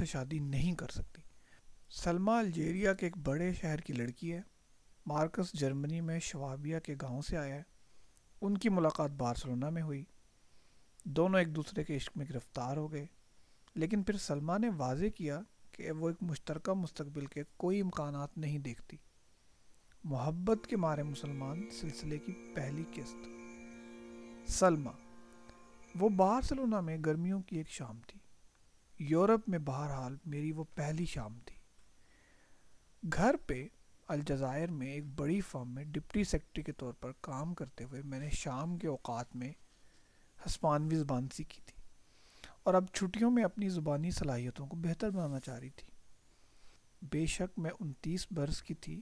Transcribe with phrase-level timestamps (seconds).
[0.00, 1.22] سے شادی نہیں کر سکتی۔
[1.90, 4.40] سلما الجیریا کے ایک بڑے شہر کی لڑکی ہے۔
[5.06, 7.62] مارکس جرمنی میں شوابیہ کے گاؤں سے آیا ہے۔
[8.40, 10.04] ان کی ملاقات بارسلونا میں ہوئی۔
[11.04, 13.06] دونوں ایک دوسرے کے عشق میں گرفتار ہو گئے۔
[13.74, 15.40] لیکن پھر سلما نے واضح کیا
[15.72, 18.96] کہ وہ ایک مشترکہ مستقبل کے کوئی امکانات نہیں دیکھتی۔
[20.04, 23.28] محبت کے مارے مسلمان سلسلے کی پہلی قسط۔
[24.50, 24.92] سلما
[25.94, 28.19] وہ بارسلونا میں گرمیوں کی ایک شام تھی۔
[29.00, 31.56] یورپ میں بہرحال میری وہ پہلی شام تھی۔
[33.12, 33.68] گھر پہ
[34.08, 38.18] الجزائر میں ایک بڑی فرم میں ڈپٹی سیکٹری کے طور پر کام کرتے ہوئے میں
[38.18, 39.52] نے شام کے اوقات میں
[40.46, 41.82] ہسپانوی زبان سیکھی تھی
[42.62, 45.88] اور اب چھٹیوں میں اپنی زبانی صلاحیتوں کو بہتر بنانا چاہ رہی تھی۔
[47.02, 48.94] بے شک میں انتیس برس کی تھی،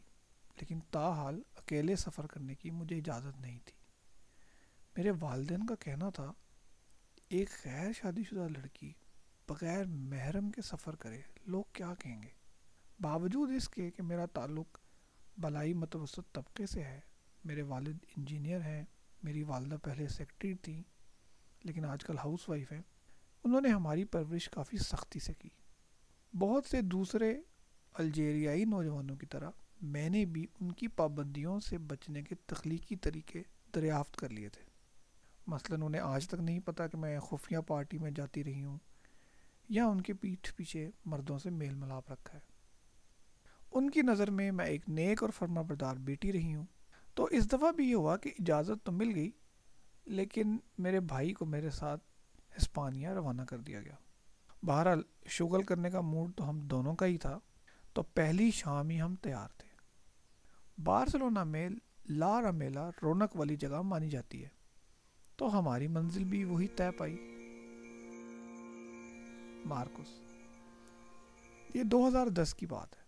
[0.60, 3.76] لیکن تاحال اکیلے سفر کرنے کی مجھے اجازت نہیں تھی۔
[4.96, 6.32] میرے والدین کا کہنا تھا،
[7.28, 8.92] ایک غیر شادی شدہ لڑکی
[9.48, 12.28] بغیر محرم کے سفر کرے، لوگ کیا کہیں گے؟
[13.00, 14.78] باوجود اس کے کہ میرا تعلق
[15.38, 17.00] بلائی متوسط طبقے سے ہے،
[17.44, 18.84] میرے والد انجینئر ہیں،
[19.22, 20.82] میری والدہ پہلے سیکٹری تھیں
[21.64, 22.82] لیکن آج کل ہاؤس وائف ہیں،
[23.44, 25.48] انہوں نے ہماری پرورش کافی سختی سے کی۔
[26.38, 27.40] بہت سے دوسرے
[27.92, 29.50] الجیریائی نوجوانوں کی طرح
[29.82, 33.42] میں نے بھی ان کی پابندیوں سے بچنے کے تخلیقی طریقے
[33.74, 34.62] دریافت کر لیے تھے۔
[35.46, 38.78] مثلا انہیں آج تک نہیں پتہ کہ میں خفیہ پارٹی میں جاتی رہی ہوں۔
[39.68, 42.44] یا ان کے پیٹھ پیچھے مردوں سے میل ملاپ رکھا ہے۔
[43.70, 46.66] ان کی نظر میں میں ایک نیک اور فرما بردار بیٹی رہی ہوں۔
[47.14, 49.30] تو اس دفعہ بھی یہ ہوا کہ اجازت تو مل گئی،
[50.04, 52.04] لیکن میرے بھائی کو میرے ساتھ
[52.58, 53.94] ہسپانیہ روانہ کر دیا گیا۔
[54.62, 57.38] بہرحال شغل کرنے کا موڈ تو ہم دونوں کا ہی تھا۔
[57.92, 59.68] تو پہلی شام ہی ہم تیار تھے۔
[60.82, 61.68] بارسلونا میں
[62.08, 64.48] لا رمیلا رونق والی جگہ مانی جاتی ہے۔
[65.36, 67.37] تو ہماری منزل بھی وہی طے پائی۔
[69.68, 70.08] مارکوس،
[71.74, 73.02] یہ دو ہزار دس کی بات ہے۔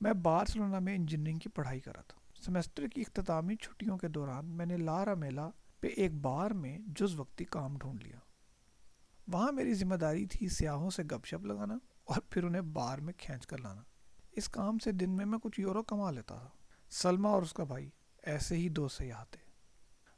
[0.00, 4.46] میں بارسلونا میں انجینئرنگ کی پڑھائی کر رہا تھا۔ سمیسٹر کی اختتامی چھٹیوں کے دوران
[4.46, 8.18] میں نے لارا میلا پہ ایک بار میں جز وقتی کام ڈھونڈ لیا۔
[9.32, 11.74] وہاں میری ذمہ داری تھی سیاحوں سے گپ شپ لگانا
[12.04, 13.82] اور پھر انہیں بار میں کھینچ کر لانا۔
[14.32, 16.48] اس کام سے دن میں میں کچھ یورو کما لیتا تھا۔
[16.90, 17.90] سلما اور اس کا بھائی
[18.22, 19.50] ایسے ہی دو سیاح تھے۔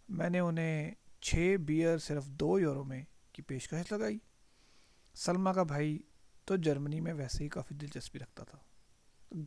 [0.09, 4.19] میں نے انہیں چھ بیئر صرف دو یورو میں کی پیشکش لگائی۔
[5.19, 5.99] سلما کا بھائی
[6.45, 8.59] تو جرمنی میں ویسے ہی کافی دلچسپی رکھتا تھا۔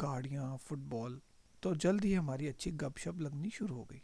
[0.02, 1.20] گاڑیاں فٹ بال
[1.59, 4.00] تو جلد ہی ہماری اچھی گپ شپ لگنی شروع ہو گئی۔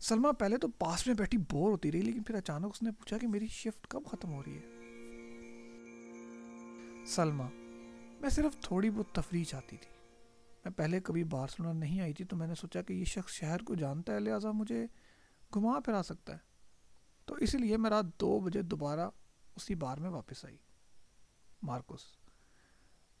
[0.00, 3.18] سلما پہلے تو پاس میں بیٹھی بور ہوتی رہی، لیکن پھر اچانک اس نے پوچھا
[3.18, 4.64] کہ میری شفٹ کب ختم ہو رہی ہے۔
[7.06, 7.48] سلما
[8.20, 9.90] میں صرف تھوڑی بہت تفریح چاہتی تھی۔
[10.64, 13.62] میں پہلے کبھی بارسلونا نہیں آئی تھی، تو میں نے سوچا کہ یہ شخص شہر
[13.62, 14.86] کو جانتا ہے، لہٰذا مجھے
[15.54, 16.38] گھما پھرا سکتا ہے۔
[17.24, 19.10] تو اسی لیے میں رات دو بجے دوبارہ
[19.56, 20.56] اسی بار میں واپس آئی۔
[21.66, 22.00] مارکوس۔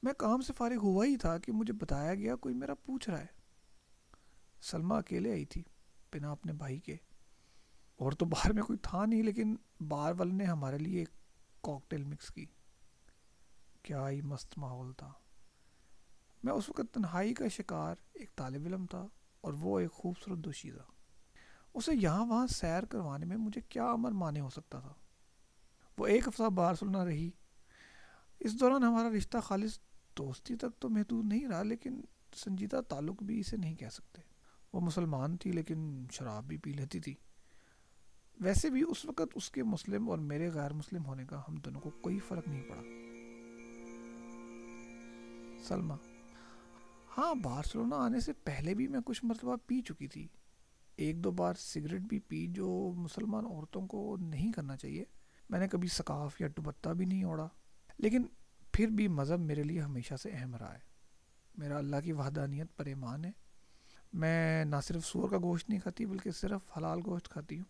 [0.02, 3.20] میں کام سے فارغ ہوا ہی تھا کہ مجھے بتایا گیا کوئی میرا پوچھ رہا
[3.20, 3.26] ہے۔
[4.62, 5.62] سلما اکیلے آئی تھی،
[6.12, 6.96] بنا اپنے بھائی کے۔
[7.96, 9.56] اور تو باہر میں کوئی تھا نہیں، لیکن
[9.88, 11.08] بار والے نے ہمارے لیے ایک
[11.62, 12.46] کاکٹیل مکس کی۔
[13.82, 15.12] کیا ہی مست ماحول تھا۔
[16.42, 19.06] میں اس وقت تنہائی کا شکار، ایک طالب علم تھا،
[19.40, 20.82] اور وہ ایک خوبصورت دوشیزہ
[21.74, 24.92] اسے یہاں وہاں سیر کروانے میں مجھے کیا امر مانے ہو سکتا تھا۔
[25.98, 27.30] وہ ایک ہفتہ بار سننا رہی۔
[28.40, 29.78] اس دوران ہمارا رشتہ خالص
[30.18, 32.00] دوستی تک تو محدود نہیں رہا، لیکن
[32.34, 34.22] سنجیدہ تعلق بھی اسے نہیں کہہ سکتے۔
[34.72, 37.14] وہ مسلمان تھی، لیکن شراب بھی پی لیتی تھی۔
[38.40, 41.80] ویسے بھی اس وقت اس کے مسلم اور میرے غیر مسلم ہونے کا ہم دونوں
[41.80, 42.82] کو کوئی فرق نہیں پڑا۔
[45.64, 45.94] سلمہ
[47.18, 50.28] ہاں بارسلونا آنے سے پہلے بھی میں کچھ مرتبہ پی چکی تھی۔
[50.96, 55.04] ایک دو بار سگریٹ بھی پی جو مسلمان عورتوں کو نہیں کرنا چاہیے۔
[55.50, 57.48] میں نے کبھی ثقاف یا ڈبتہ بھی نہیں اوڑا
[57.98, 58.24] لیکن
[58.72, 60.78] پھر بھی مذہب میرے لیے ہمیشہ سے اہم رہا ہے۔
[61.58, 63.30] میرا اللہ کی وحدانیت پر ایمان ہے۔
[64.12, 67.64] میں نہ صرف سور کا گوشت نہیں کھاتی، بلکہ صرف حلال گوشت کھاتی ہوں۔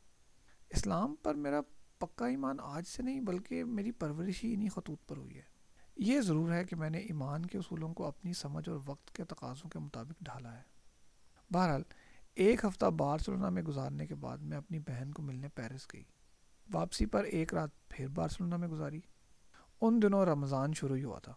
[0.71, 1.61] اسلام پر میرا
[1.99, 5.43] پکا ایمان آج سے نہیں، بلکہ میری پرورش ہی انہیں خطوط پر ہوئی ہے۔
[5.97, 9.25] یہ ضرور ہے کہ میں نے ایمان کے اصولوں کو اپنی سمجھ اور وقت کے
[9.25, 10.63] تقاضوں کے مطابق ڈھالا ہے۔
[11.51, 11.83] بہرحال،
[12.35, 16.05] ایک ہفتہ بارسلونا میں گزارنے کے بعد میں اپنی بہن کو ملنے پیرس گئی۔
[16.73, 19.01] واپسی پر ایک رات پھر بارسلونا میں گزاری۔
[19.81, 21.35] ان دنوں رمضان شروع ہی ہوا تھا،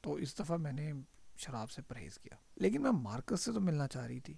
[0.00, 0.92] تو اس دفعہ میں نے
[1.36, 4.34] شراب سے پرہیز کیا۔ لیکن میں مارکس سے تو ملنا چاہ رہی تھی۔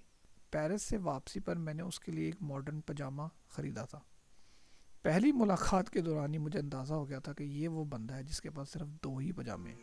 [0.51, 4.01] پیرس سے واپسی پر میں نے اس کے لیے ایک ماڈرن پجامہ خریدا تھا۔
[5.03, 8.23] پہلی ملاقات کے دوران ہی مجھے اندازہ ہو گیا تھا کہ یہ وہ بندہ ہے
[8.23, 9.79] جس کے پاس صرف دو ہی پجامے ہیں۔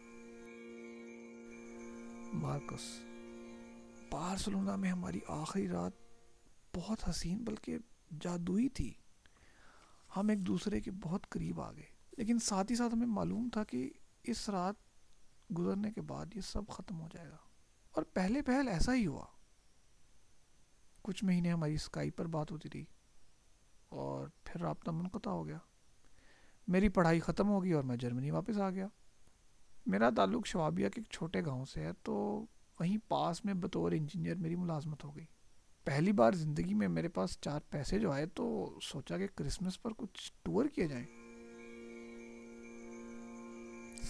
[2.34, 3.02] مارکس،
[4.12, 5.92] بارسلونا میں ہماری آخری رات
[6.76, 7.78] بہت حسین بلکہ
[8.22, 8.94] جادوئی تھی۔
[10.18, 13.64] ہم ایک دوسرے کے بہت قریب آ گئے۔ لیکن ساتھ ہی ساتھ ہمیں معلوم تھا
[13.64, 13.90] کہ
[14.24, 14.76] اس رات
[15.58, 17.38] گزرنے کے بعد یہ سب ختم ہو جائے گا۔
[17.92, 19.26] اور پہلے پہل ایسا ہی ہوا۔
[21.02, 22.86] کچھ مہینے ہماری اسکائی پر بات ہوتی تھی
[23.90, 25.58] اور پھر رابطہ منقطع ہو گیا۔
[26.68, 28.88] میری پڑھائی ختم ہو گئی اور میں جرمنی واپس آ گیا۔
[29.86, 32.46] میرا تعلق شوابیہ کے ایک چھوٹے گاؤں سے ہے تو
[32.80, 35.26] وہیں پاس میں بطور انجینئر میری ملازمت ہو گئی۔
[35.84, 39.92] پہلی بار زندگی میں میرے پاس چار پیسے جو آئے تو سوچا کہ کرسمس پر
[39.98, 41.06] کچھ ٹور کیا جائے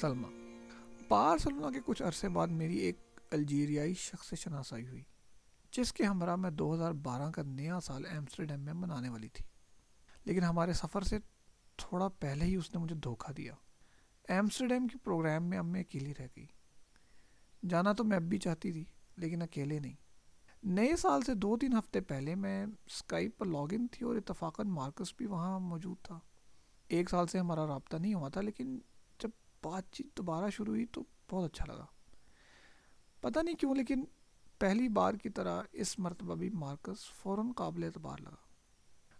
[0.01, 0.27] سلما
[1.07, 2.95] بارسلونا کے کچھ عرصے بعد میری ایک
[3.31, 5.03] الجیریائی شخص سے شناسائی ہوئی،
[5.71, 9.45] جس کے ہمراہ میں دو ہزار بارہ کا نیا سال ایمسٹرڈیم میں منانے والی تھی۔
[10.23, 11.19] لیکن ہمارے سفر سے
[11.77, 13.53] تھوڑا پہلے ہی اس نے مجھے دھوکہ دیا۔
[14.27, 16.45] ایمسٹرڈیم کے پروگرام میں اب میں اکیلی رہ گئی۔
[17.69, 18.85] جانا تو میں اب بھی چاہتی تھی،
[19.17, 19.95] لیکن اکیلے نہیں۔
[20.63, 24.67] نئے سال سے دو تین ہفتے پہلے میں اسکائپ پر لاگ ان تھی اور اتفاقاً
[24.67, 26.19] مارکس بھی وہاں موجود تھا۔
[26.87, 28.79] ایک سال سے ہمارا رابطہ نہیں ہوا تھا، لیکن
[29.63, 31.85] بات چیت دوبارہ شروع ہوئی تو بہت اچھا لگا۔
[33.21, 34.05] پتہ نہیں کیوں، لیکن
[34.59, 38.35] پہلی بار کی طرح اس مرتبہ بھی مارکس فوراً قابل اعتبار لگا۔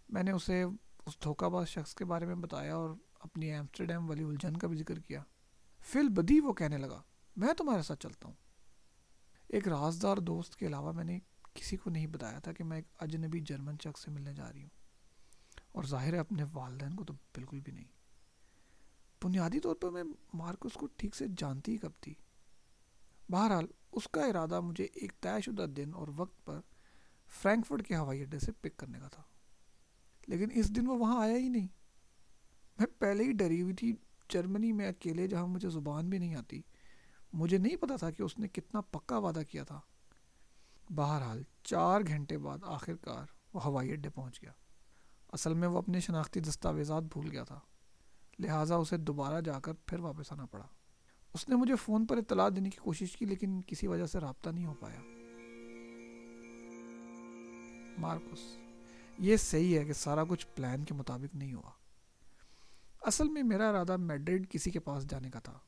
[0.08, 0.62] میں نے اسے
[1.06, 2.90] اس دھوکہ باز شخص کے بارے میں بتایا اور
[3.20, 5.22] اپنی ایمسٹرڈیم والی الجھن کا بھی ذکر کیا۔
[5.80, 7.02] فل بدی وہ کہنے لگا،
[7.36, 8.36] میں تمہارے ساتھ چلتا ہوں۔
[9.48, 11.18] ایک رازدار دوست کے علاوہ میں نے
[11.54, 14.62] کسی کو نہیں بتایا تھا کہ میں ایک اجنبی جرمن شخص سے ملنے جا رہی
[14.62, 14.70] ہوں۔
[15.72, 17.84] اور ظاہر ہے اپنے والدین کو تو بالکل بھی نہیں۔
[19.24, 20.02] بنیادی طور پر میں
[20.34, 22.14] مارکس کو ٹھیک سے جانتی ہی کب تھی۔
[23.30, 26.60] بہرحال، اس کا ارادہ مجھے ایک طے شدہ دن اور وقت پر
[27.42, 29.22] فرینکفرڈ کے ہوائی اڈے سے پک کرنے کا تھا۔
[30.26, 31.68] لیکن اس دن وہ وہاں آیا ہی نہیں۔
[32.78, 33.96] میں پہلے ہی ڈری ہوئی تھی
[34.28, 36.62] جرمنی میں اکیلے جہاں مجھے زبان بھی نہیں آتی۔
[37.32, 39.80] مجھے نہیں پتا تھا کہ اس نے کتنا پکا وعدہ کیا تھا۔
[40.94, 44.52] بہرحال، چار گھنٹے بعد آخر کار وہ ہوائی اڈے پہنچ گیا۔
[45.32, 47.60] اصل میں وہ اپنے شناختی دستاویزات بھول گیا تھا۔
[48.38, 50.66] لہٰذا اسے دوبارہ جا کر پھر واپس آنا پڑا۔
[51.34, 54.50] اس نے مجھے فون پر اطلاع دینے کی کوشش کی، لیکن کسی وجہ سے رابطہ
[54.50, 55.00] نہیں ہو پایا۔
[57.98, 58.56] مارکس
[59.18, 61.70] یہ صحیح ہے کہ سارا کچھ پلان کے مطابق نہیں ہوا۔
[63.02, 65.58] اصل میں میرا ارادہ میڈرڈ کسی کے پاس جانے کا تھا۔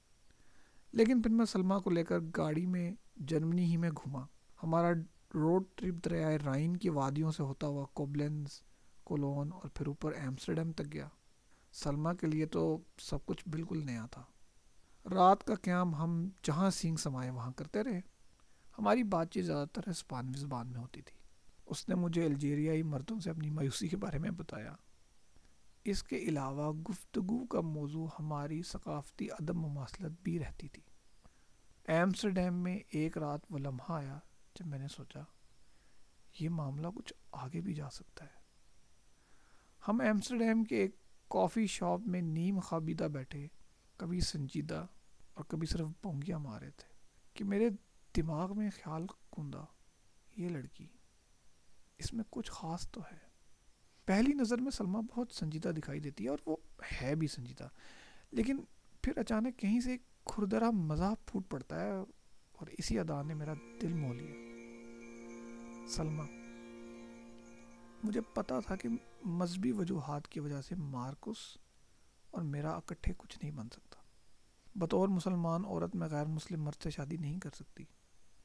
[0.93, 4.26] لیکن پھر میں سلما کو لے کر گاڑی میں جرمنی ہی میں گھوما۔
[4.62, 4.90] ہمارا
[5.34, 8.62] روڈ ٹرپ دریائے رائن کی وادیوں سے ہوتا ہوا کوبلنس
[9.05, 11.08] کولون اور پھر اوپر ایمسٹرڈیم تک گیا۔
[11.75, 14.25] سلما کے لیے تو سب کچھ بالکل نیا تھا۔
[15.15, 18.00] رات کا قیام ہم جہاں سینگ سمائے وہاں کرتے رہے۔
[18.79, 21.19] ہماری بات چیت زیادہ تر ہسپانوی زبان میں ہوتی تھی۔
[21.67, 24.75] اس نے مجھے الجیریائی مردوں سے اپنی مایوسی کے بارے میں بتایا۔
[25.85, 30.82] اس کے علاوہ گفتگو کا موضوع ہماری ثقافتی عدم مماثلت بھی رہتی تھی۔
[31.85, 34.19] ایمسٹرڈیم میں ایک رات وہ لمحہ آیا
[34.55, 35.21] جب میں نے سوچا،
[36.41, 38.44] یہ معاملہ کچھ آگے بھی جا سکتا ہے۔
[39.88, 41.04] ہم ایمسٹرڈیم کے ایک
[41.35, 43.47] کافی شاپ میں نیم خوابیدہ بیٹھے،
[43.97, 44.87] کبھی سنجیدہ
[45.35, 46.93] اور کبھی صرف بونگیاں مارے تھے
[47.35, 47.69] کہ میرے
[48.17, 49.65] دماغ میں خیال کندہ،
[50.37, 50.87] یہ لڑکی
[51.99, 53.19] اس میں کچھ خاص تو ہے۔
[54.05, 56.57] پہلی نظر میں سلمہ بہت سنجیدہ دکھائی دیتی ہے اور وہ
[56.93, 57.69] ہے بھی سنجیدہ،
[58.31, 58.61] لیکن
[59.03, 63.55] پھر اچانک کہیں سے ایک کھردرا مزہ پھوٹ پڑتا ہے اور اسی ادا نے میرا
[63.83, 64.35] دل مو لیا۔
[65.88, 66.23] سلمہ
[68.04, 68.88] مجھے پتا تھا کہ
[69.25, 71.56] مذہبی وجوہات کی وجہ سے مارکس
[72.30, 74.00] اور میرا اکٹھے کچھ نہیں بن سکتا۔
[74.75, 77.84] بطور مسلمان عورت میں غیر مسلم مرد سے شادی نہیں کر سکتی۔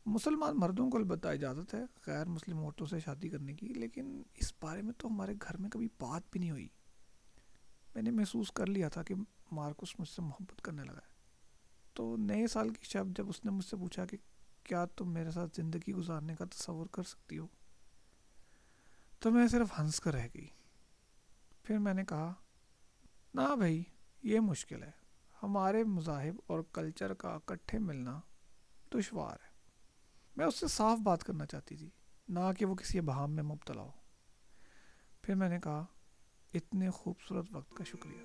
[0.05, 4.53] مسلمان مردوں کو البتہ اجازت ہے غیر مسلم عورتوں سے شادی کرنے کی، لیکن اس
[4.61, 6.67] بارے میں تو ہمارے گھر میں کبھی بات بھی نہیں ہوئی۔
[7.95, 9.15] میں نے محسوس کر لیا تھا کہ
[9.51, 11.09] مارکس مجھ سے محبت کرنے لگا ہے۔
[11.93, 14.17] تو نئے سال کی شب جب اس نے مجھ سے پوچھا کہ
[14.63, 17.47] کیا تم میرے ساتھ زندگی گزارنے کا تصور کر سکتی ہو
[19.19, 20.47] تو میں صرف ہنس کر رہ گئی۔
[21.63, 22.33] پھر میں نے کہا،
[23.33, 23.83] نہ بھائی،
[24.23, 24.91] یہ مشکل ہے۔
[25.43, 28.19] ہمارے مذاہب اور کلچر کا اکٹھے ملنا
[28.93, 29.71] دشوار ہے۔
[30.37, 31.89] میں اس سے صاف بات کرنا چاہتی تھی،
[32.27, 33.91] نہ کہ وہ کسی بہام میں مبتلا ہو۔
[35.21, 35.85] پھر میں نے کہا،
[36.53, 38.21] اتنے خوبصورت وقت کا شکریہ۔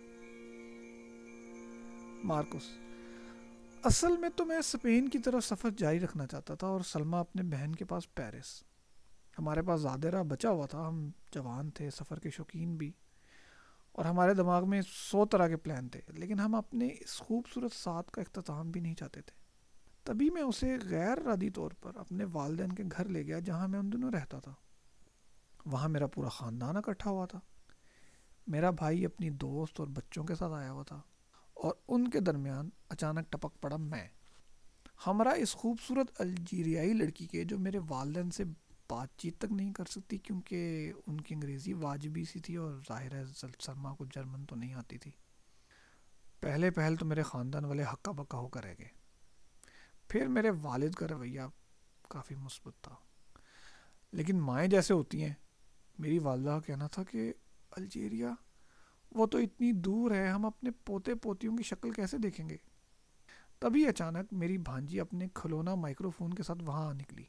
[2.24, 2.78] مارکوس،
[3.84, 7.42] اصل میں تو میں اسپین کی طرف سفر جاری رکھنا چاہتا تھا اور سلمہ اپنے
[7.42, 8.62] بہن کے پاس پیرس۔
[9.38, 12.92] ہمارے پاس زیادہ راہ بچا ہوا تھا، ہم جوان تھے، سفر کے شوقین بھی۔
[13.92, 18.10] اور ہمارے دماغ میں سو طرح کے پلان تھے، لیکن ہم اپنے اس خوبصورت ساتھ
[18.10, 19.44] کا اختتام بھی نہیں چاہتے تھے۔
[20.02, 23.78] تبھی میں اسے غیر ردی طور پر اپنے والدین کے گھر لے گیا جہاں میں
[23.78, 24.54] ان دنوں رہتا تھا۔
[25.66, 27.40] وہاں میرا پورا خاندان اکٹھا ہوا تھا۔
[28.46, 31.00] میرا بھائی اپنی دوست اور بچوں کے ساتھ آیا ہوا تھا۔
[31.54, 34.08] اور ان کے درمیان اچانک ٹپک پڑا میں۔
[35.06, 38.44] ہمارا اس خوبصورت الجیریائی لڑکی کے جو میرے والدین سے
[38.90, 43.14] بات چیت تک نہیں کر سکتی کیونکہ ان کی انگریزی واجبی سی تھی اور ظاہر
[43.14, 43.24] ہے
[43.60, 45.10] سلما کو جرمن تو نہیں آتی تھی۔
[46.40, 48.88] پہلے پہل تو میرے خاندان والے ہکا بکا ہو کر رہ گئے۔
[50.08, 51.40] پھر میرے والد کا رویہ
[52.08, 52.94] کافی مثبت تھا۔
[54.12, 55.34] لیکن مائیں جیسے ہوتی ہیں۔
[55.98, 57.32] میری والدہ کا کہنا تھا کہ
[57.70, 58.30] الجیریا،
[59.10, 62.56] وہ تو اتنی دور ہے، ہم اپنے پوتے پوتیوں کی شکل کیسے دیکھیں گے؟
[63.58, 67.24] تبھی اچانک میری بھانجی اپنے کھلونا مائکرو فون کے ساتھ وہاں نکلی۔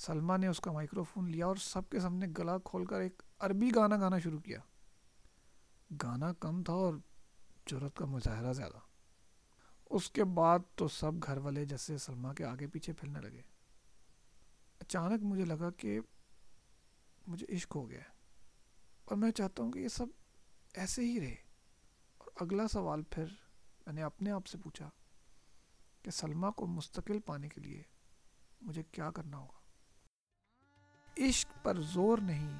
[0.00, 3.22] سلما نے اس کا مائکرو فون لیا اور سب کے سامنے گلا کھول کر ایک
[3.38, 4.58] عربی گانا گانا شروع کیا۔
[6.02, 6.94] گانا کم تھا اور
[7.66, 8.78] جرت کا مظاہرہ زیادہ۔
[9.90, 13.42] اس کے بعد تو سب گھر والے جیسے سلما کے آگے پیچھے پھیلنے لگے۔
[14.80, 16.00] اچانک مجھے لگا کہ
[17.26, 18.00] مجھے عشق ہو گیا
[19.04, 20.06] اور میں چاہتا ہوں کہ یہ سب
[20.74, 21.36] ایسے ہی رہے۔
[22.18, 23.26] اور اگلا سوال پھر
[23.86, 24.90] میں نے اپنے آپ سے پوچھا
[26.02, 27.82] کہ سلما کو مستقل پانے کے لیے
[28.60, 29.59] مجھے کیا کرنا ہوگا؟
[31.18, 32.58] عشق پر زور نہیں،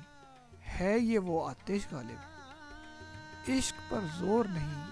[0.81, 2.41] ہے یہ وہ آتش غالب۔
[3.51, 4.87] عشق پر زور نہیں،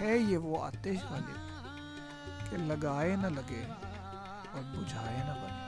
[0.00, 1.52] ہے یہ وہ آتش غالب۔
[2.50, 3.64] کہ لگائے نہ لگے
[4.52, 5.61] اور بجھائے نہ بنے۔